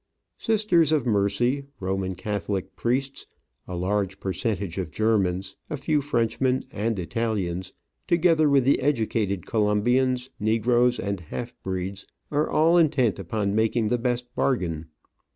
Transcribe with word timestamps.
Sisters 0.39 0.91
of 0.91 1.05
Mercy, 1.05 1.65
Roman 1.79 2.15
Catholic 2.15 2.75
priests, 2.75 3.27
a 3.67 3.75
large 3.75 4.19
percentage 4.19 4.79
of 4.79 4.89
Germans, 4.89 5.55
a 5.69 5.77
few 5.77 6.01
Frenchmen 6.01 6.63
and 6.71 6.97
Italians, 6.97 7.71
together 8.07 8.49
with 8.49 8.63
the 8.65 8.79
educated 8.81 9.45
Colombians, 9.45 10.31
negroes, 10.39 10.99
and 10.99 11.19
half 11.19 11.53
breeds, 11.61 12.07
are 12.31 12.49
all 12.49 12.79
intent 12.79 13.19
upon 13.19 13.53
making 13.53 13.89
the 13.89 13.99
best 13.99 14.33
bargain. 14.33 14.87